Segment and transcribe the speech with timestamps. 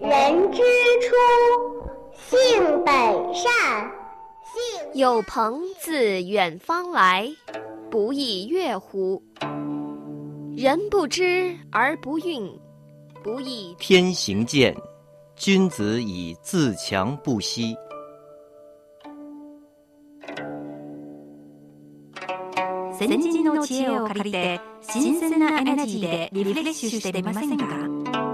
[0.00, 0.62] 人之
[1.00, 1.14] 初，
[2.14, 2.94] 性本
[3.34, 3.50] 善，
[4.44, 7.30] 性有朋自远方来，
[7.90, 9.22] 不亦乐乎？
[10.56, 12.50] 人不知而不愠，
[13.22, 14.76] 不亦天行健，
[15.34, 17.76] 君子以自强不息。
[22.98, 28.29] 先人の知恵を借りて新鮮なエナジーでリフレッシュしてみませんか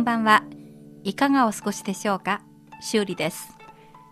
[0.00, 0.42] んばんは。
[1.04, 2.40] いかがお過ごしでしょうか？
[2.80, 3.50] 修理です。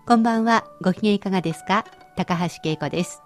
[0.06, 0.67] こんばんは。
[0.83, 1.86] ご機嫌いかがですか？
[2.14, 3.22] 高橋恵子です。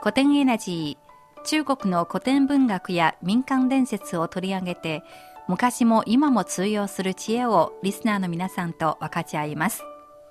[0.00, 5.04] 古典エナジー中国の古典文学や民間伝説を取り上げて
[5.46, 9.84] 昔も今も通用する知恵をリスナーの皆さんと分かち合います。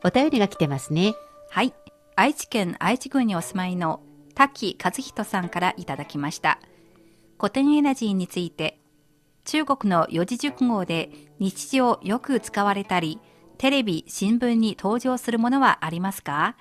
[0.04, 1.14] お便りが来てますね。
[1.50, 1.74] はい。
[2.18, 4.02] 愛知県愛知郡にお住まいの
[4.36, 6.60] 滝和人さんからいただきました。
[7.40, 8.81] 古典エナジーについて
[9.44, 13.20] 中国の四字熟語で日常よく使われたり
[13.58, 16.56] テレビ新聞に登場するものはありますか？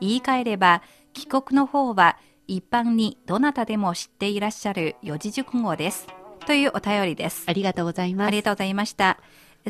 [0.00, 6.06] 言い換えれば帰国の方は一般にどなたでも知っていらっしゃる四字熟語です。
[6.46, 7.44] というお便りです。
[7.46, 8.28] ありがとうございます。
[8.28, 9.18] ありがとうございました。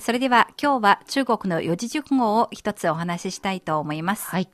[0.00, 4.26] それでは今日は中国の四字熟語を一つお話ししたいと思います。
[4.26, 4.48] はい。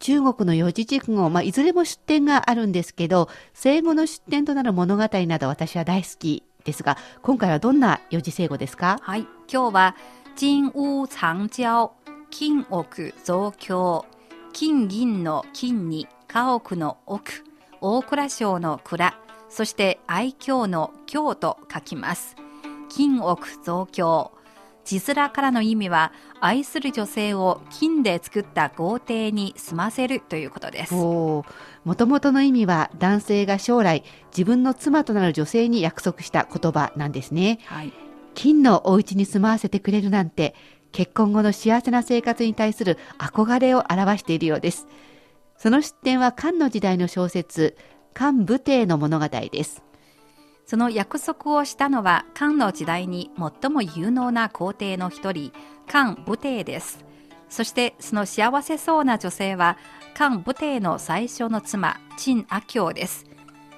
[0.00, 8.98] 中国の四字熟語、まあ、いずれも出典があるんですけど、生語の出典となる物語など私は大好きですが、今回はどんな四字成語ですか？
[9.00, 9.96] はい、今日は
[10.36, 11.08] 金烏
[11.48, 11.90] 長交、
[12.30, 14.04] 金奥増強、
[14.52, 17.44] 金銀の金に家屋の奥、
[17.80, 19.14] 大蔵省の蔵、
[19.48, 22.36] そして愛嬌の京と書きます。
[22.90, 24.32] 金奥増強。
[24.88, 30.94] 字面からの意味は、愛する女性を金で作った豪邸に住ませるということです。
[30.94, 31.44] お
[31.84, 37.58] もともとの意味は男性が将来自分の妻となる女性に約束した言葉なんですね。
[37.66, 37.92] はい、
[38.32, 40.54] 金のお家に住まわせてくれるなんて、
[40.90, 44.86] 結婚後の幸せな生活に対する憧れを表しているようです。
[45.58, 47.76] その出典は漢の時代の小説、
[48.14, 49.82] 漢武帝の物語です。
[50.68, 53.30] その約束をしたのは漢の時代に
[53.62, 55.50] 最も有能な皇帝の一人、
[55.86, 57.06] 漢武帝です。
[57.48, 59.78] そしてその幸せそうな女性は
[60.12, 63.24] 漢武帝の最初の妻、陳阿嬌です。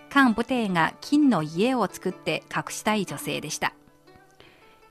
[0.08, 3.72] 漢武帝が金の家を作って隠したい女性でした。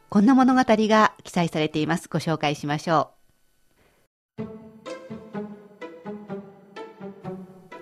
[0.08, 2.08] こんな物語が記載されています。
[2.10, 3.12] ご紹介しましょ
[4.38, 4.44] う。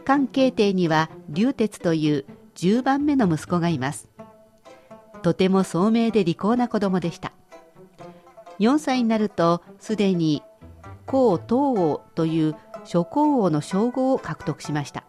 [0.05, 2.25] 漢慶帝には劉鉄という
[2.57, 4.09] 10番目の息子がいます。
[5.21, 7.31] とても聡明で利口な子供でした。
[8.59, 10.41] 4歳になるとすでに
[11.05, 15.03] 皇東王という諸皇王の称号を獲得しました。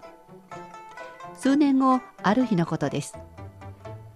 [1.34, 3.14] 数年後、ある日のことです。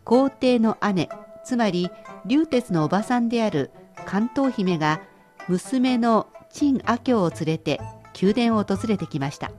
[0.05, 1.09] 皇帝の姉、
[1.45, 1.91] つまり
[2.27, 3.71] 劉鉄のおばさんである
[4.05, 5.01] 関東姫が
[5.49, 7.81] 娘の陳阿嬌を連れて
[8.21, 9.51] 宮殿を訪れてきました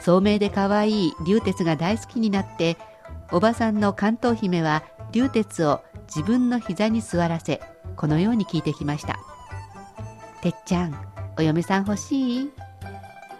[0.00, 2.76] 聡明で可愛い劉鉄が大好きになって
[3.30, 4.82] おばさんの関東姫は
[5.12, 7.60] 劉鉄を自分の膝に座らせ
[7.96, 9.18] このように聞いてきました
[10.40, 10.94] 「てっちゃん
[11.36, 12.50] お嫁さん欲しい?」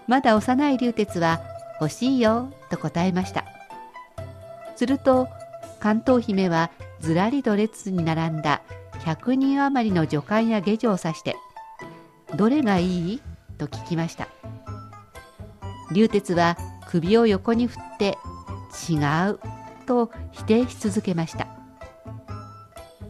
[0.07, 1.41] まだ幼い劉鉄は
[1.81, 3.45] 「欲しいよ」と答えました
[4.77, 5.29] すると
[5.81, 6.71] 関東姫は
[7.01, 8.63] ずらりと列に並んだ
[9.05, 11.37] 100人余りの女官や下女を指して
[12.37, 13.23] 「どれがいい?」
[13.59, 14.29] と聞きました
[15.93, 16.57] 劉鉄は
[16.89, 18.19] 首を横に振って
[18.89, 18.97] 「違
[19.31, 19.41] う」
[19.87, 21.47] と否定し続けました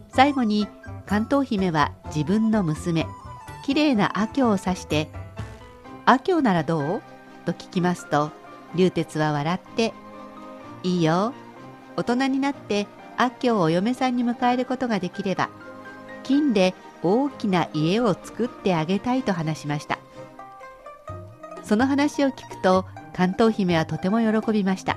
[0.09, 0.69] 最後に
[1.07, 3.07] 関東姫は自分の娘
[3.65, 5.09] きれいな阿嬌を指して
[6.07, 7.03] 「阿嬌ならどう?」
[7.47, 8.31] と聞きますと
[8.75, 9.93] 劉鉄は笑って
[10.83, 11.33] 「いいよ
[11.97, 12.87] 大人になって
[13.17, 15.51] 阿嬌をお嫁さんに迎えることができれば
[16.23, 19.98] 金で大きな家を作ってあげたいと話しました
[21.69, 24.97] その話を聞くと関東姫はとても喜びました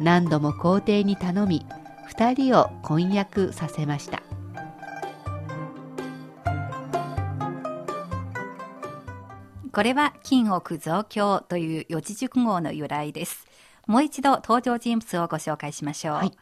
[0.00, 1.64] 何度も皇帝に頼み
[2.06, 4.24] 二人を婚約させました
[9.70, 13.46] これは金奥増強という四字熟語の由来です。
[13.86, 16.14] もう一度登場人物をご紹介しましょう。
[16.16, 16.32] はい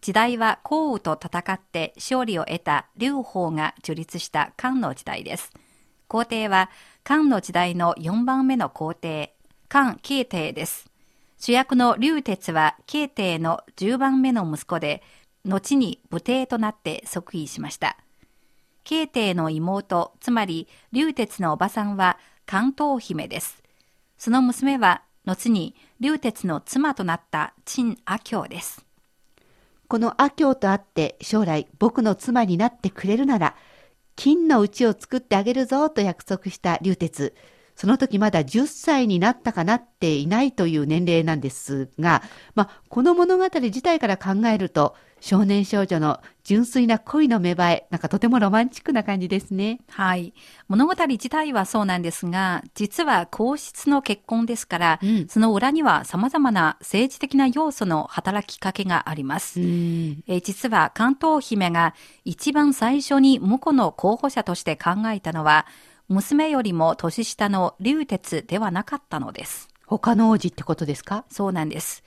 [0.00, 5.52] 時代は項羽と戦って勝利を得た劉邦が樹立した漢の時代です。
[6.10, 6.70] 皇帝は
[7.04, 9.32] 漢の時代の4番目の皇帝、
[9.68, 10.90] 漢慶帝です。
[11.38, 15.04] 主役の劉鉄は慶帝の10番目の息子で、
[15.44, 17.96] 後に武帝となって即位しました。
[18.82, 23.62] 慶帝の妹、つまり劉鉄のおばさんは関東姫です。
[24.18, 28.84] その娘は後に劉鉄の妻となった陳阿嬌です。
[29.86, 33.54] この阿嬌と会って将来僕の妻になってくれるなら
[34.20, 37.34] 金の家を作ってあげるぞと約束した流鉄。
[37.74, 42.22] その時まだ10歳になったかなっていないという年齢なんですが、
[42.54, 49.80] まあ、この物語自体から考えると少年少女の純粋な恋の芽生えなんかとてもロマンチックな感じですね。
[49.88, 50.34] はい。
[50.66, 59.60] 物語自体はそうなんですが、実は皇室の結婚ですから、うんその裏には様々な政治的な要素の働きかけがあります。
[59.60, 59.66] うん
[60.26, 61.94] えー実は関東姫が
[62.24, 65.66] 一番最初に婿の候補者として考えたのは、
[66.08, 69.68] 娘よりも年下の劉鉄ではなかったのです。
[69.86, 71.24] 他の王子ってことですか？
[71.28, 72.02] そうなんです。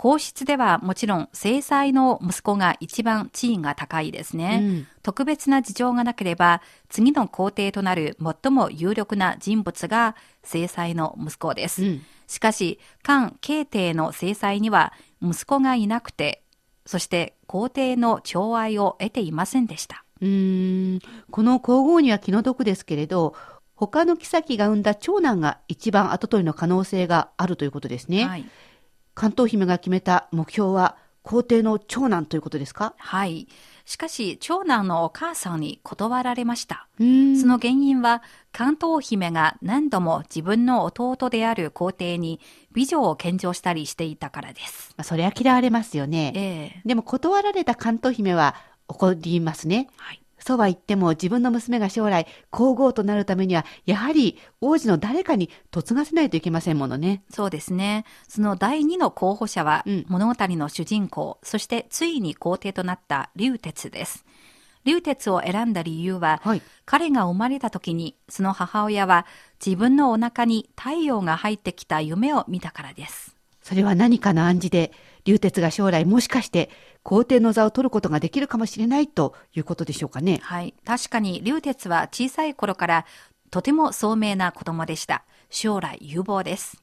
[0.00, 4.60] 皇室ではもちろん正妻の息子が一番地位が高いですね。
[4.62, 11.84] うん特別な事情がなければ、次の皇帝となる最も有力な人物が正妻の息子です。
[11.84, 16.44] うんしかし、漢慶帝の正妻には息子がいなくて、
[16.86, 20.04] そして皇帝の寵愛を得ていませんでした。
[20.22, 21.00] うーん
[21.30, 23.34] この皇后には気の毒ですけれど
[23.74, 28.24] 他の妃が産んだ長男が一番後取りの可能性があるということですね。
[28.24, 28.46] はい。
[29.20, 32.94] 関東姫が決めた目標は皇帝の長男ということですか？
[32.96, 33.48] はい。
[33.84, 36.88] しかし、長男のお母さんに断られました。
[36.96, 42.40] その原因は、関東姫が何度も自分の弟である皇帝に
[42.72, 44.94] 美女を献上したりしていたからです。
[44.96, 46.32] まあそれは嫌われますよね。
[46.34, 46.40] え
[46.78, 48.54] えでも断られた関東姫は
[48.88, 49.88] 怒りますね。
[49.98, 50.19] はい。
[50.40, 57.22] そうは言っても自分の娘が将来皇后となるためにはやはり王子の誰かに嫁がせないといけませんものね。
[57.30, 58.04] そうですね。
[58.28, 64.24] その第二の候補者は、うん物語の主人公、そしてついに皇帝となった劉鉄です。
[64.84, 66.62] 劉鉄を選んだ理由は、はい。
[66.84, 69.26] 彼が生まれた時に、その母親は
[69.64, 73.36] 自分のお腹に太陽が入ってきた夢を見たからです。
[73.62, 74.92] それは何かの暗示で、
[75.24, 76.70] 竜鉄が将来もしかして
[77.02, 80.40] 皇帝の座を取ることができるかもしれないということでしょうかね。
[80.42, 80.74] はい。
[80.84, 83.06] 確かに、劉鉄は小さい頃から
[83.50, 85.24] とても聡明な子供でした。
[85.48, 86.78] 将来有望です。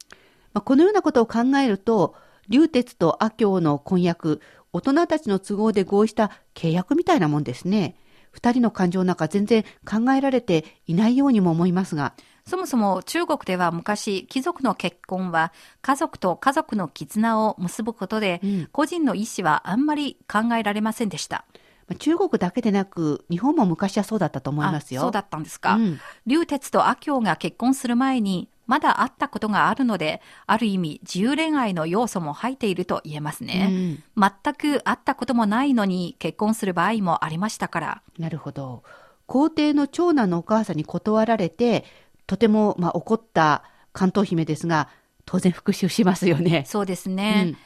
[0.54, 2.16] まあ、このようなことを考えると、
[2.50, 4.42] 竜鉄と阿嬌の婚約、
[4.74, 7.96] 大人たちの都合で合意した契約みたいなもんですね。
[8.32, 12.14] 二人の感情なんか全然考えられていないようにも思いますが。
[12.48, 15.52] そもそも中国では昔、貴族の結婚は
[15.82, 21.46] 家族と家族の絆を結ぶことで、うん個人の意思はあんまり考えられませんでした。
[21.88, 25.02] まあ中国だけでなく、日本も昔はそうだったと思いますよ。
[25.02, 25.74] あそうだったんですか。
[25.76, 34.02] うん劉鉄と阿嬌が結婚する前に、まだ会ったことがあるので、ある意味自由恋愛の要素も入っていると言えますね。
[34.16, 38.02] 全く会ったこともないのに結婚する場合もありましたから。
[38.18, 38.84] なるほど。
[39.26, 41.86] 皇帝の長男のお母さんに断られて、
[42.28, 44.90] とても、まあ、怒った関東姫ですが、
[45.26, 46.64] 当然復讐しますよね。
[46.68, 47.44] そうですね。
[47.48, 47.58] うん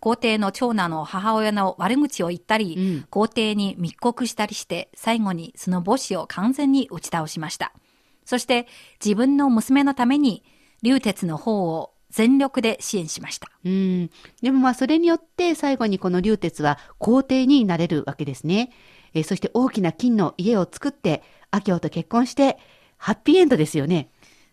[0.00, 7.72] 皇帝の長男の母親の悪口を言ったり、うん皇帝に密告したりして、最後にその母子を完全に打ち倒しました。
[8.24, 8.68] そして
[9.04, 10.44] 自分の娘のために、
[10.82, 13.50] 劉鉄の方を全力で支援しました。
[13.64, 14.10] うん。
[14.40, 18.70] でもまあそれによって最後にこの竜鉄は皇帝になれるわけですね。
[19.14, 22.58] えーそして大きな金の家を作って、阿嬌と結婚して、
[22.98, 24.10] ハッピーエンドですよね。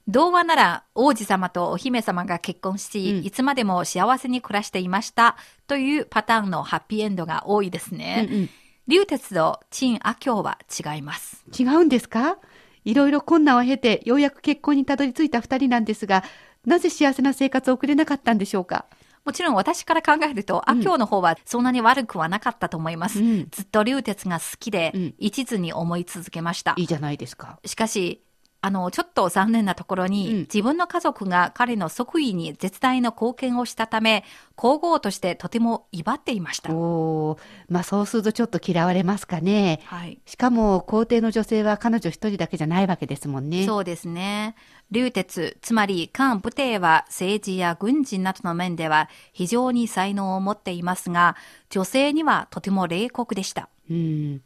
[0.07, 5.35] 童話なら王子様とお姫様が結婚し、うんいつまでも幸せに暮らしていました
[5.67, 8.27] というパターンのハッピーエンドが多いですね。
[8.29, 8.49] うんうん
[8.87, 11.43] 劉鉄と陳阿嬌は違います。
[11.59, 12.37] 違うんですか？
[12.83, 16.23] いろいろ困難を経て、ようやく結婚にたどり着いた二人なんですが、
[16.67, 18.85] なぜ幸せな生活を送れなかったんでしょうか？
[19.25, 23.21] もちろん私から考えると、阿嬌の方はそんなに悪くはなかったと思います。
[23.21, 26.75] うんずっと劉鉄が好きで、うん一途に思い続けました。
[26.77, 27.57] いいじゃないですか。
[27.65, 28.21] しかし、
[28.65, 34.23] あの、ちょっと残念なところに、うん自分の家族が彼の即位に絶大な貢献をしたため、
[34.55, 36.73] 皇后としてとても威張っていました。
[36.73, 39.81] おーまあそうするとちょっと嫌われますかね。
[39.85, 40.19] はい。
[40.25, 43.65] しかも皇帝の女性は彼女一人だけじゃないわけですもんね。
[43.65, 44.55] そうですね。
[44.91, 51.35] 流鉄、つまり漢武帝は政治や軍事などの面では非常に才能を持っていますが、
[51.69, 53.69] 女性にはとても冷酷でした。
[53.89, 54.41] うん。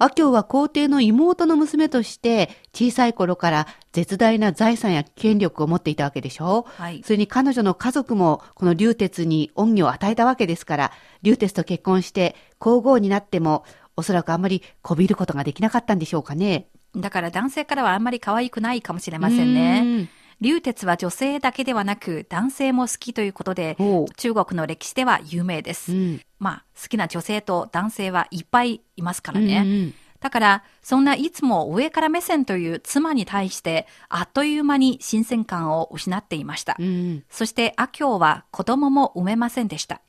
[0.00, 10.92] 阿鏡は皇帝の妹の娘として小さい頃から絶大な財産や権力を持っていたわけでしょはいそれに彼女の家族もこの流鉄に恩義を与えたわけですから、
[11.22, 13.64] 流鉄と結婚して皇后になっても
[13.94, 16.66] おそらくあんまりこびることができなかったんでしょうかね。
[16.96, 19.82] だから男性からはあんまり可愛くないかもしれませんね。
[19.84, 20.08] うん
[20.40, 23.76] 流鉄は女性だけではなく男性も好きということで
[24.16, 25.92] 中国の歴史では有名です。
[25.92, 26.20] うん。
[26.40, 29.62] まあ、好きな女性と男性はいっぱいいますからね。
[29.64, 36.76] うんうんだから、そんないつも上から目線という妻に対して、あっという間に新鮮感を失っていました。
[36.78, 37.24] うん。
[37.30, 40.02] そして、阿鏡は子供も産めませんでした。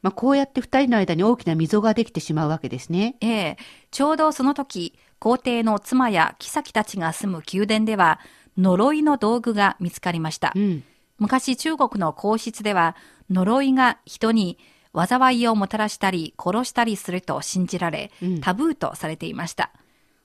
[0.00, 3.16] まあ、こうやって二人の間に大きな溝ができてしまうわけですね。
[3.20, 3.56] ええ、
[3.90, 8.20] ちょうどその時、皇帝の妻や妃たちが住む宮殿では、
[8.56, 10.52] 呪いの道具が見つかりました。
[10.56, 10.82] うん。
[11.18, 12.96] 昔中国の皇室では、
[13.28, 14.58] 呪いが人に
[15.06, 19.70] 災いをもたらしたり殺したりすると信じられうん、タブーとされていました。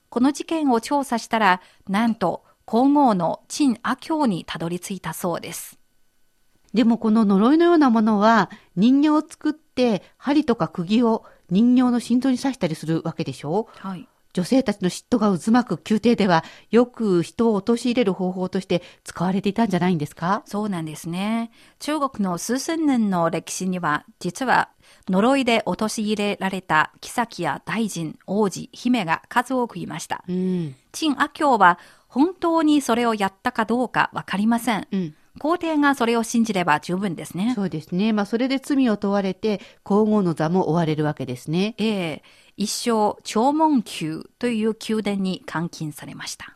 [0.08, 5.78] この事件を調査したら、なんと皇后の陳阿鏡にたどり着いたそうです。
[6.72, 13.68] でもこの呪いのようなものは人形を作って針とか釘を人形の心臓に刺したりするわけでしょ？
[13.76, 14.08] はい。
[14.34, 20.42] 女性たちの嫉妬が渦巻く宮廷ではよく人を陥れる方法として使われていたんじゃないんですか？
[20.44, 21.50] そうなんですね。
[21.78, 24.68] 中国の数千年の歴史には、実は
[25.08, 30.24] 呪いで陥れられた妃や大臣、王子、姫が数多くいました。
[30.28, 30.74] うん。
[30.92, 34.88] 陳阿鏡は本当にそれをやったかどうかわかりません。
[34.90, 35.14] うん。
[35.38, 37.52] 皇帝がそれを信じれば十分ですね。
[37.54, 38.12] そうですね。
[38.12, 41.74] まあそれで罪を問われて皇后の座も追われるわけですね。
[41.78, 42.22] ええ
[42.56, 46.54] 一生長門宮という宮殿に監禁されました。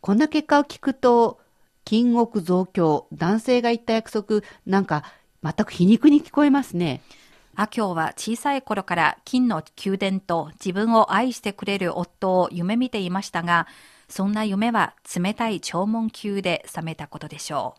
[0.00, 1.40] こんな結果を聞くと、
[1.84, 5.04] 金億増強、男性が言った約束、なんか
[5.42, 7.00] 全く皮肉に聞こえますね。
[7.54, 13.66] 阿鏡は小さい頃から金の宮殿と自分を愛してくれる夫を夢見ていましたが、
[14.08, 17.74] そんな夢は冷たい長門宮で覚めたことでしょ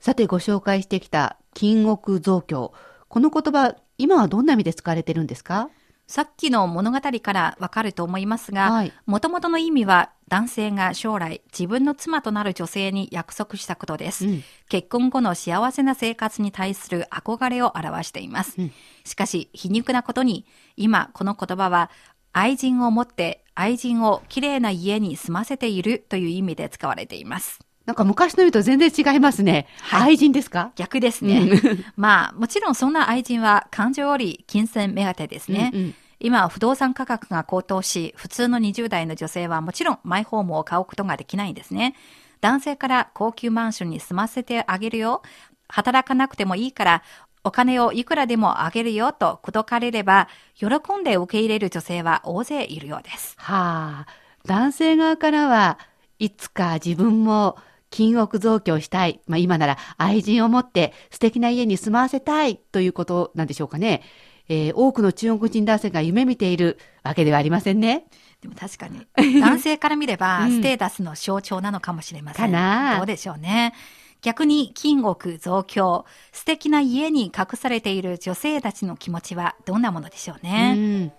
[0.00, 2.72] さてご紹介してきた金億増強。
[3.08, 5.64] この言葉、今はどんな意味で使われてるんですか？
[5.64, 5.70] う。
[6.06, 14.26] さっきの物語からわかると思いますがはい、もともとの意味は男性が将来自分の妻となる女性に約束したことです。
[14.26, 18.54] うん結婚後の幸せな生活に対する憧れを表しています。
[18.58, 18.72] うん
[19.04, 21.90] しかし、皮肉なことに、今この言葉は、
[22.32, 27.58] 愛人を持って愛人をきれいな家に住ませているという意味で使われています。
[27.88, 29.66] なんか昔の意味と全然違いますね。
[29.80, 30.72] はい愛人ですか？
[30.76, 31.48] 逆ですね。
[31.96, 35.70] まあ、もちろんそんな愛人は感情より金銭目当てですね。
[35.72, 41.94] うんうん今、不動産価格が高騰し、普通の20代の女性はもちろんマイホームを買うことができないんですね。
[42.40, 45.22] 男性から高級マンションに住ませてあげるよ。
[45.68, 47.02] 働かなくてもいいから、
[47.44, 50.26] お金をいくらでもあげるよと口説かれれば、
[50.56, 50.66] 喜
[51.00, 53.36] んで受け入れる女性は大勢いるようです。
[53.38, 54.06] はあ、
[54.44, 55.78] 男性側からは
[56.18, 57.56] いつか自分も
[57.90, 59.20] 金億増強したい。
[59.26, 64.02] まあ今なら愛人を持って素敵な家に住まわせたいということなんでしょうかね。
[64.48, 68.06] えー多くの中国人男性が夢見ているわけではありませんね。
[68.40, 69.06] でも確かに、
[69.40, 72.46] 男性から見れば、うんステータスの象徴なのかもしれません。
[72.46, 73.74] かなどうでしょうね。
[74.22, 80.74] 逆に、金億増強、素敵な家に隠されている女性たちの気持ちはどんなものでしょううね。
[80.74, 81.12] ん。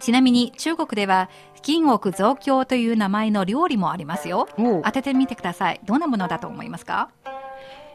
[0.00, 1.28] ちなみに、中国では、
[1.62, 4.48] 金億増強という名前の料理もありますよ。
[4.56, 5.80] 当ててみてください。
[5.84, 7.10] どんなものだと思いますか？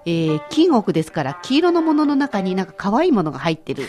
[0.05, 3.85] えー金億ですから黄色のものの中になんか可愛いものが入ってる。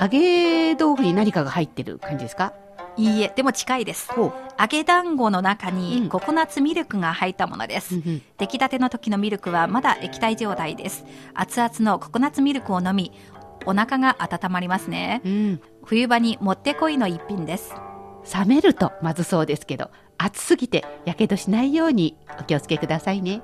[0.00, 2.54] 揚げ豆腐に何かが入ってる感じですか？
[2.96, 4.08] いいえ、でも近いです。
[4.16, 4.32] 揚
[4.68, 7.96] げ団子の中うんにココナッツミルクが入ったものです。
[7.96, 11.04] うんうん出来たての時のミルクはまだ液体状態です。
[11.34, 13.12] 熱々のココナッツミルクを飲み、
[13.66, 15.20] お腹が温まりますね。
[15.22, 15.60] うん。
[15.84, 17.74] 冬場にもってこいの一品です。
[18.38, 23.42] 冷めるとまずそうですけど、熱すぎて火傷しないようにお気をつけくださいね。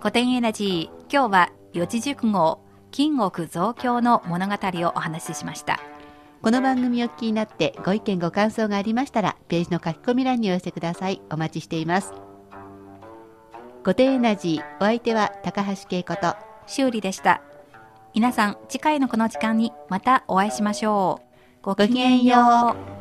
[0.00, 5.80] 古典エナジー、今日は四字熟語、金億増強の物語をお話ししました。
[6.42, 11.20] この番組をお聞きになってご意見ご感想がありましたら、ページの書き込み欄にお寄せください。
[11.30, 12.12] お待ちしています。
[13.82, 16.34] 古典エナジー、お相手は高橋恵子と、
[16.66, 17.40] 修理でした。
[18.16, 21.20] 皆さん、次回のこの時間にまたお会いしましょ
[21.62, 21.62] う。
[21.62, 22.95] ごきげんよう。